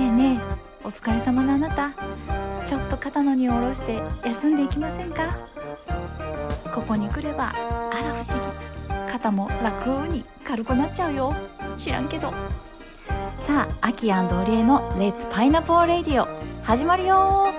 [0.00, 1.92] えねえお疲れ様のあなた。
[2.66, 5.36] ちょっと肩の荷を下ろして休んでいきませんか？
[6.74, 8.40] ここに来ればあら不思
[9.06, 9.12] 議。
[9.12, 11.34] 肩も楽に軽くなっちゃうよ。
[11.76, 12.32] 知らんけど。
[13.38, 16.26] さあアキオリエの「レッツパイナポーレディオ」
[16.64, 17.52] 始まるよ。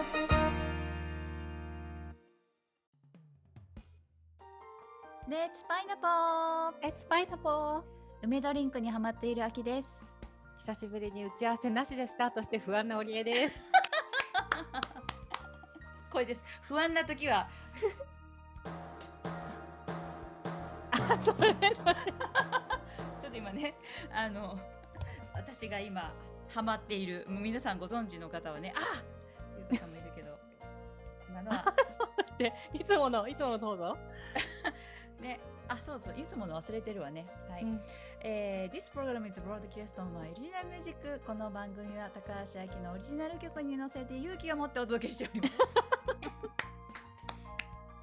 [5.30, 7.82] レッツパイナポーえスパイナポー
[8.24, 10.06] 梅ドリンクにハマっているアキです
[10.66, 13.70] 久しぶりに打ち合わせなしでスタートして不安な織江です。
[16.10, 16.44] これです。
[16.64, 17.48] 不安な時は。
[20.90, 21.72] あ、それそれ。
[21.72, 23.76] ちょっと今ね
[24.12, 24.58] あの
[25.36, 26.12] 私が今
[26.50, 28.80] ハマっている皆さんご存知の方はねあ
[29.62, 29.68] っ！
[29.68, 30.40] ていう方もいるけど
[31.30, 31.76] 今のは。
[32.40, 33.95] で、いつものいつものどうぞ。
[35.22, 37.28] ねあそうそういつもの忘れてるわね。
[37.52, 37.82] はい、うん
[38.28, 45.54] えー This program is broadcast on my original music この番組は高橋明のオリジナル曲に乗せて勇気を持ってお届けしております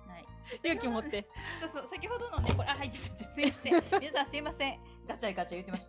[0.07, 0.25] はい
[0.63, 1.27] 勇気持って。
[1.59, 3.83] そうそう、先ほどのね、これ、あ、はい、すすいません。
[4.01, 4.79] 皆さんすいません。
[5.09, 5.89] ガチャガチャ言ってます。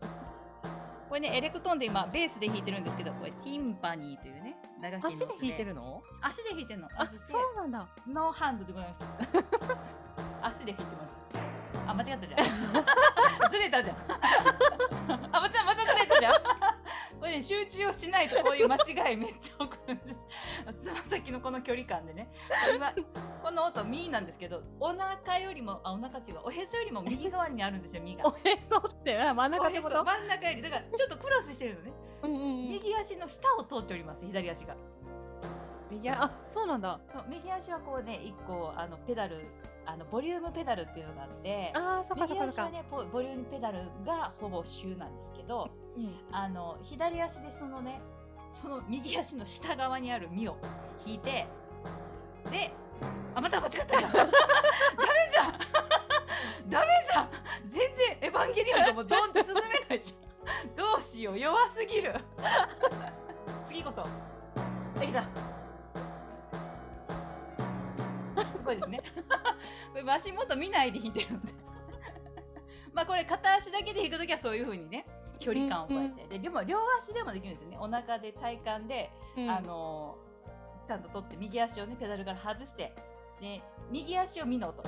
[1.09, 6.01] これね、エレクトーンで今、ベースで弾いてるんですけど、これ、ティンパニーというね、打楽器の足で弾いてるの？
[6.21, 6.89] 足で弾いてるの。
[6.95, 7.87] あ、そうなんだ。
[8.07, 9.03] no hand でございます。
[10.41, 11.52] 足で弾いてます。
[11.87, 12.41] あ、間違ったじゃん。
[13.51, 13.97] ずれたじゃん。
[15.31, 16.33] あ、まちゃん、またずれたじゃん。
[17.19, 18.77] これね、集中をしないとこういう間
[19.09, 20.19] 違いめっちゃ起こるんです。
[20.83, 22.29] つま先のこの距離感でね。
[22.75, 22.93] 今、
[23.41, 28.27] この音、ミーなんですけど、お腹よりも、あ、お腹っていうか、おへそよりも右側にあるんですよ、ミーが。
[28.27, 30.03] おへそってあ真ん中ってこと？
[30.03, 31.93] 真ん中より、だからちょっとクロスしてるのね。
[32.23, 32.69] うんうんうん。
[32.69, 34.75] 右足の下を通っております、左足が。
[35.89, 36.99] 右あ、そうなんだ。
[37.07, 39.45] そう、右足はこうね、一個、あの、ペダル、
[39.85, 42.33] あの、ボリュームペダルっていうのがあって、あー、そっかそっか。
[42.33, 46.15] 右足はねポボリュームペダルがほぼ週なんですけどうん。
[46.31, 48.01] あの左足でそのね
[48.47, 50.57] その右足の下側にある実を
[51.05, 51.47] 引いて
[52.51, 52.71] で
[53.35, 54.11] あまた間違ったじゃん。
[54.13, 54.31] ダメ
[55.29, 55.51] じゃん。
[56.69, 57.29] ダメじゃん。
[57.67, 60.75] 全然エヴァンゲリオンがもうドンって進めないじゃん。
[60.75, 61.39] どうしよう。
[61.39, 62.15] 弱すぎる。
[63.65, 64.03] 次こそ。
[64.99, 65.23] できた
[68.63, 69.01] これですね。
[69.15, 69.22] こ
[70.05, 71.53] れ足元見ないで弾いてるんで。
[72.93, 75.05] まあこれ片足だけで弾くときはそういう風にね
[75.39, 77.77] 距離感をこうやって、ででも両足でもできるんですよね。
[77.79, 79.49] お腹で体幹で、うん。
[79.49, 80.17] あの
[80.85, 82.93] ちゃんと取って右足をねペダルから外して
[83.39, 84.83] で右足をミの音。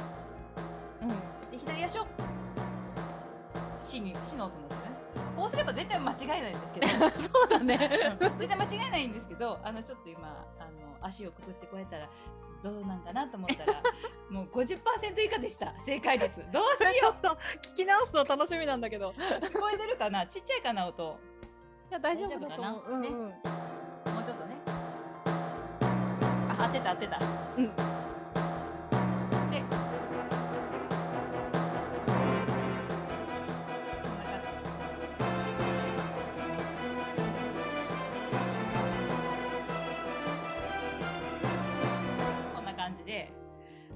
[1.02, 1.10] うん。
[1.52, 2.08] で左足を
[3.80, 4.86] シにシの音なんですよね。
[5.16, 6.88] まあこうすれば絶対間違いないんですけど。
[6.90, 7.78] そうだね。
[8.20, 12.10] 絶対間違いないんですけどあのちょっと今あの足をくくってこうやったら
[12.64, 13.82] どうなんかなと思ったら
[14.30, 15.74] もう50%以下でした。
[15.80, 16.44] 正解率。
[16.52, 17.38] どうしよちょっと
[17.70, 19.10] 聞き直すの楽しみなんだけど。
[19.10, 20.26] う聞こえてるかな？
[20.28, 21.20] ちっちゃいかな音。
[21.92, 22.82] いや大丈夫かな？
[22.88, 23.10] うんうん。
[23.12, 24.56] もうちょっとね。
[26.50, 27.20] あ当てた当てた。
[27.58, 27.72] うん。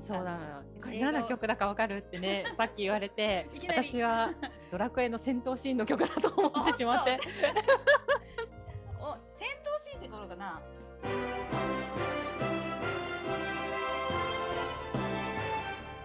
[0.09, 0.63] そうなのよ。
[0.81, 4.29] これ何の曲だかわかるってね、 さっき言われて私は
[4.71, 7.19] ドラクエの戦闘シーンの曲だと思ってしまって。
[8.99, 10.59] お戦闘シーンって頃かな？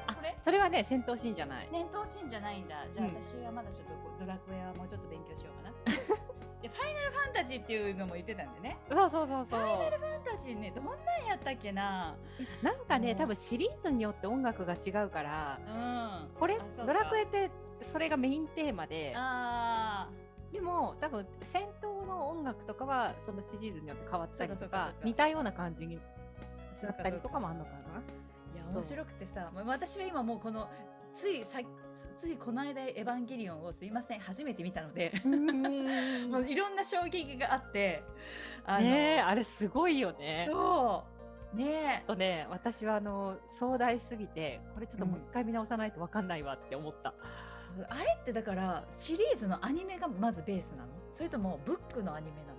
[0.07, 0.37] あこれ？
[0.39, 1.69] それはね、戦闘シーンじゃない。
[1.71, 2.85] 戦闘シーンじゃないんだ。
[2.93, 3.15] じゃあうん。
[3.15, 6.24] 私はまだちょっとこうドラクエはもうちょっと勉強しようかな
[6.65, 8.79] でファイナルファンタジーっていうのも言ってたんでね。
[8.89, 9.61] そうそうそうそう。
[9.61, 10.95] ファイナルファンタジーねどんなん
[11.29, 12.17] やったっけな。
[12.63, 13.19] なんかね、うん。
[13.19, 16.39] 多分シリーズによって音楽が違うから、うん。
[16.39, 17.51] これドラクエって
[17.93, 20.09] それがメインテーマで、あ
[20.55, 26.01] でも多分戦闘の音楽とかはそのシリーズによって変わったりとか似たような感じにー
[26.81, 27.77] そなうかそうかったりとかもあんのかな。
[28.55, 30.71] いや面白くてさ私は今もうこの
[31.13, 31.61] ついさ
[32.19, 35.13] ついこの間「エヴァンゲリオン」をすいません初めて見たので
[36.35, 38.03] もういろんな衝撃があって
[38.67, 40.49] あのねえあれすごいよね。
[40.51, 41.05] そ
[41.55, 41.57] う。
[41.57, 47.15] ねあとね私はあの壮大すぎてこれちょっともう一回見直さないとわかんないわって思った。
[47.59, 50.89] そうあれってだからシリーズのアニメがまずベースなの？
[51.13, 52.54] それともブックのアニメなの？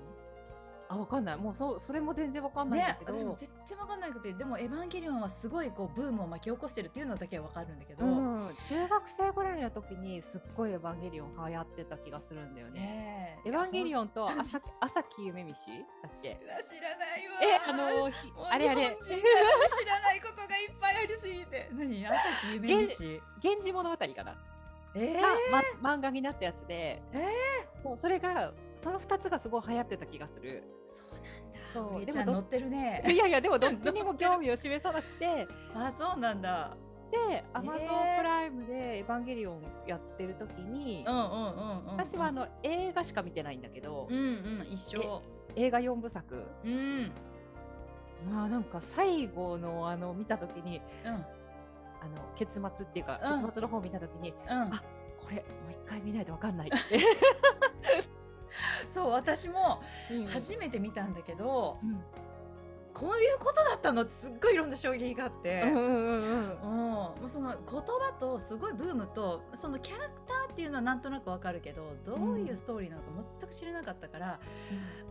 [0.88, 1.38] あわかんない。
[1.38, 3.18] もうそうそれも全然わかんないんだねけど。
[3.18, 12.80] 私も全然わかんなくてでも「エヴァンゲリオン」はすごいこうブームを巻き起こしてるっていうのだけはわかるんだけど、うん、中学生ぐらいの時にすっごいエヴァンゲリオン流行ってた気がするんだよね。
[12.80, 15.68] ねエヴァンゲリオンと朝朝木夢見し
[16.04, 16.40] だっけ？
[16.68, 17.40] 知らないわ。
[17.42, 18.12] え、あの
[18.52, 18.98] あれあれ。
[19.02, 19.12] 知
[19.86, 21.70] らないことがいっぱいありすぎて。
[21.74, 22.08] 何？
[22.08, 22.18] 朝
[22.48, 24.36] 木夢見し源氏物語かな、
[24.96, 25.28] えー、が、
[25.82, 27.28] ま、漫画になったやつで、え
[27.84, 28.54] もうそれが
[28.86, 30.64] その2つがすごい流行ってた気がする。
[30.86, 31.98] そうなんだ。
[31.98, 32.06] そう。
[32.06, 33.04] ででも乗ってるね。
[33.08, 35.48] いやいやでもどっちにも興味を示さなくて。
[35.74, 36.78] あそうなんだ。
[37.10, 38.18] で Amazon へー。
[38.20, 45.24] プライムで「エヴァンゲリオン」やってる時に、うんうんうんうん私はあの映画しか見てないんだけど、うんうん一緒。
[45.56, 46.44] 映画4部作。
[46.64, 47.12] うん。
[48.30, 51.12] まあなんか最後のあの見た時にうん。
[51.12, 51.26] あの
[52.36, 53.42] 結末っていうか、うん。
[53.42, 54.74] 結末の方見た時にうん。
[54.74, 54.84] あ
[55.20, 57.00] これもう一回見ないとわかんないって、
[58.90, 60.26] そう私もうん。
[60.28, 62.04] 初めて見たんだけど、うん。
[62.94, 64.04] こういうことだったの？
[64.04, 66.70] ってすっごいいろんな衝撃があって、うんうんうんうん。
[66.70, 73.08] もうその言葉とすごいブームとそのキャラクターっていうのはなんとなくわかるけどどういうストーリーなのか
[73.42, 74.40] 全く知らなかったから、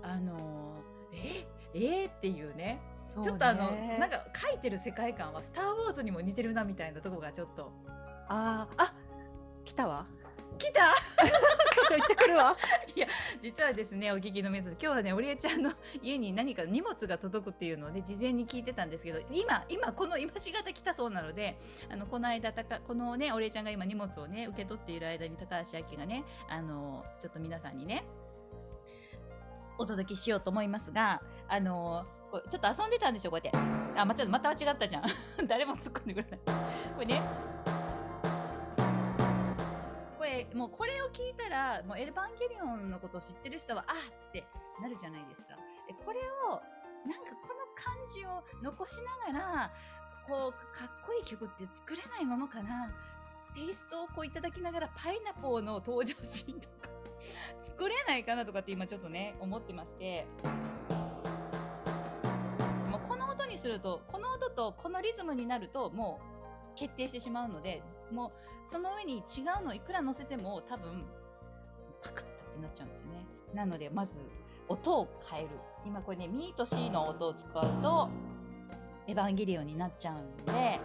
[0.03, 0.77] あの
[1.13, 1.47] え？
[1.75, 1.79] え？
[2.05, 2.81] ーっていうね。
[2.89, 3.71] うんちょっとあの
[4.01, 7.71] なんか書いてる世界観は「スター・ウォーズ」にも似てるなみたいなとこがちょっと。
[8.29, 8.83] あー。
[8.83, 8.93] あ
[9.65, 10.07] 来たわ。
[10.59, 10.81] 来た
[11.85, 12.57] と行ってくるわ。
[12.95, 13.07] いや
[13.41, 15.73] 実はですねお聞きの皆さん今日はねおりえちゃんの
[16.03, 21.57] 家に何か荷物が届くっていうのを事前に聞いてたんですけど今今この今しがた来たそうなので
[21.91, 28.05] あのこの間たかこのねおりえちゃんが今荷物をね受け取っている間に高橋明がねあのちょっと皆さんにね
[29.79, 32.07] お届けしようと思いますがあの
[32.49, 33.75] ちょっと遊んでたんでしょこうやって。
[33.97, 35.05] あまちょっとまた違ったじゃん。
[35.47, 36.41] 誰も突っ込んでくれない。
[36.95, 37.54] これね
[40.25, 44.43] これもうこれを聞いたらもうエヴァンゲリオンのことを知ってる人はあって
[44.81, 45.49] なるじゃないですか。
[45.87, 46.63] でこれを
[47.05, 48.97] なんかこの感じを残し
[49.29, 49.71] ながら
[50.27, 52.91] こうかっこいい曲って作れないものかな
[53.55, 56.89] テイストをこういただきながらパイナポーの登場シーンとか
[57.61, 60.27] 作れないかなとかって今ちょっとね思ってまして
[62.91, 66.19] もうこの音にするとこの音とこのリズムになるとも
[66.73, 67.83] う決定してしまうので
[68.15, 68.33] も
[68.65, 71.05] その上に違うのいくら乗せても多分
[72.03, 73.27] パクッってなっちゃうんですよね。
[73.53, 74.19] なのでまず
[74.69, 75.49] 音を変える。
[75.85, 78.09] 今これねミーと C の音を使うと
[79.07, 80.81] エヴァンゲリオンになっちゃうんで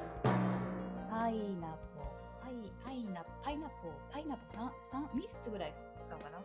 [1.09, 2.03] パイナポ
[2.41, 3.73] パイパイナパイナポ
[4.11, 4.69] パイナポ3 3
[5.17, 5.73] 3つぐらい
[6.05, 6.41] 使うかな。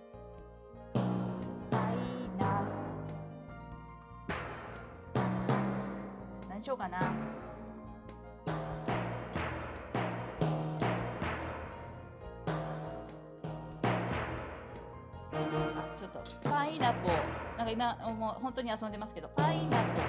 [1.71, 1.95] パイ
[2.39, 2.63] ナ
[6.49, 7.13] 何しようかな。
[16.85, 17.13] ナポー
[17.57, 20.01] なんか今もう本当に遊んでますけどパインナップ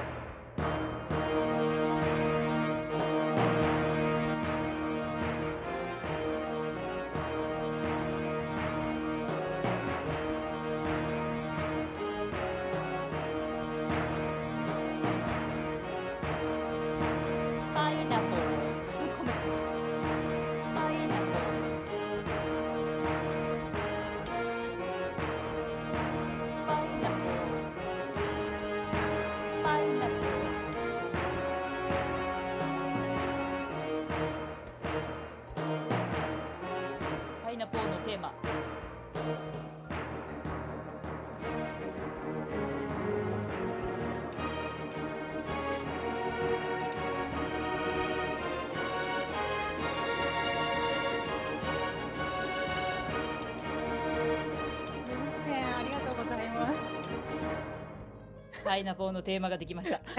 [58.66, 60.00] パイナポーのテーマができました。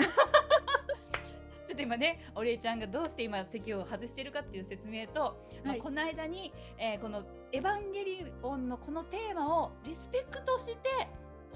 [1.66, 11.08] ちょっと今ね、お礼ちゃんがどうして今席を外してるかっていう説明と、まあはいこの間に、えーこのエヴァンゲリオンのこのテーマをリスペクトして、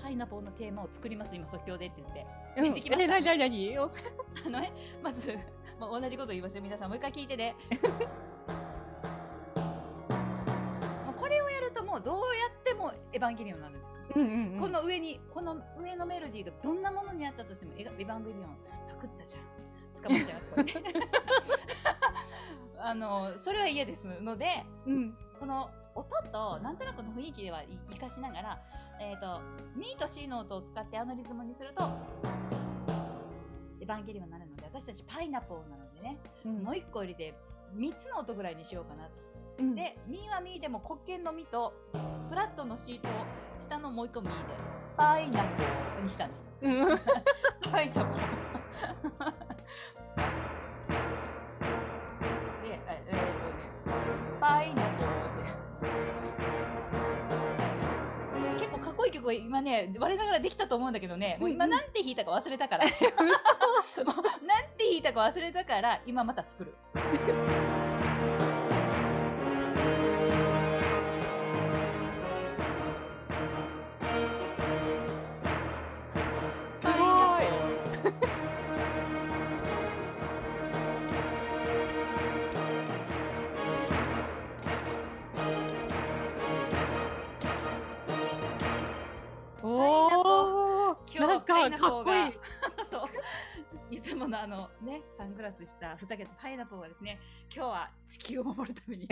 [0.03, 2.27] パイナポーのテーマを作ります、今即興でって言って。
[2.57, 5.39] うんできましたえ何何何おあのね、まず、
[5.79, 6.89] もう同じこと言いますよ、皆さん。
[6.89, 7.55] もう一回聞いてね。
[12.01, 13.95] どうやってもエヴァンゲリオンになるんです。
[14.17, 14.59] うんうんうん。
[14.59, 18.57] この上にこの上のメロディーがどんなものにあったとしてもエヴァンゲリオン
[18.89, 19.43] パクったじゃん。
[20.03, 20.65] 捕まっちゃいますこれ。
[20.65, 20.73] ね
[22.79, 25.17] あのそれは嫌ですのでうん。
[25.39, 28.63] この音となんとなくの雰囲気では生かしながら、
[29.01, 29.41] えー、と
[29.75, 31.91] ミーと C の音を使ってあのリズムにすると
[33.81, 36.63] エヴァンゲリオンになるので私たちパイナポーなのでね、うん。
[36.63, 37.35] もう一個入れて
[37.75, 39.30] 3つの音ぐらいにしようかなと
[39.61, 41.75] うんで、ミーはミーでも黒鍵のミと
[42.29, 43.09] フラットのシート
[43.59, 44.37] 下のもう一個ミーで
[44.97, 46.51] パイナポーにしたんです。
[46.63, 46.99] うん
[47.71, 48.17] パイナポー。
[52.63, 53.23] で、ええーとね、
[54.41, 55.51] パイナポーって。
[58.59, 62.87] 結構かっこいい曲が今ね、我ながらできたと思うんだけどね、もう今なんて弾いたか忘れたから。
[62.89, 62.93] も
[64.03, 64.07] う
[64.47, 66.75] なんて弾いたか忘れたから、今また作る。
[89.63, 92.33] おお、なんかかっこいい。
[92.89, 93.09] そう。
[93.91, 97.21] いつものあのね、サングラスしたふざけたパイナポーがですね、
[97.55, 99.07] 今日は地球を守るために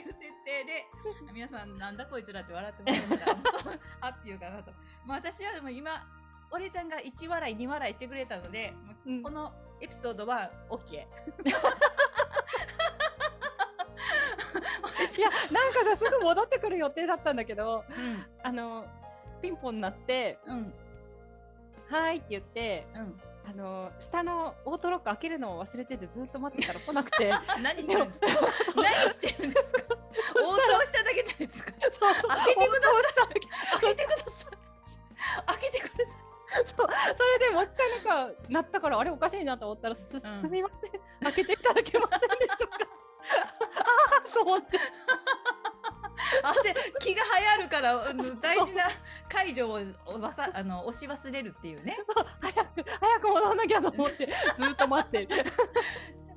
[0.00, 0.86] いう設定で
[1.32, 4.72] 皆さんなんだこいつらって笑ってもらえたらそうハッピーかなと、
[5.06, 6.04] まあ、私はでも今
[6.50, 8.74] 俺ちゃんが1笑い2笑いしてくれたので、
[9.06, 9.22] うん。
[9.22, 10.96] このエピソードは OK い
[15.22, 18.24] やなんかさすぐ戻ってくる予定だったんだけどうん。
[18.42, 18.84] あの
[19.42, 20.72] ピンポンになってうん
[21.88, 27.32] 「はい」って言ってうんあの下のオートロック開けるのを忘れててずっと待ってたら来なくて。
[27.60, 28.26] 何してるんですか？
[28.76, 29.80] 何してるんですか？
[30.36, 31.72] 応答しただけじゃないですか？
[31.72, 31.80] 開
[32.54, 33.38] けてくだささい。
[33.38, 33.40] い
[33.80, 35.46] 開けてください。
[35.46, 36.66] 開けてください。
[36.66, 36.88] そう。
[37.16, 41.00] それでもう一回なんかなったからあれおかしいなと思ったらす,、すみません。
[41.22, 42.86] 開けていただけませんでしょうか？
[43.80, 44.78] ああと思って。
[44.78, 45.59] 汗
[47.00, 47.22] 気が
[47.56, 47.96] 流行るから
[48.40, 48.84] 大事な
[49.28, 49.80] 解除を
[50.20, 51.98] わさあの押し忘れるっていうね。
[52.40, 55.28] 早く早く戻らなきゃと思って ずっと待ってる。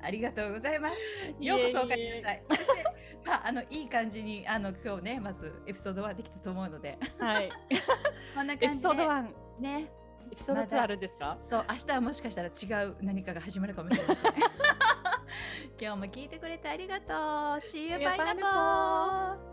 [0.02, 0.96] ありがとうございます。
[1.40, 2.44] ようこそお帰りなさい。
[2.50, 2.84] そして
[3.26, 6.98] まああのいい感じにあの今日ねまずエピソードはできたと思うので。
[7.20, 7.50] はい。
[8.36, 8.76] こんなエ感じで。
[8.76, 9.28] ピソード1
[9.60, 9.92] ね。
[10.32, 11.38] エピソード2あるんですか？
[11.42, 14.34] そう明日はもしかしたら違う何かが始まるかもしれません
[15.80, 17.18] 今日も聞いてくれてありがとう。
[17.60, 19.53] See you バイナポー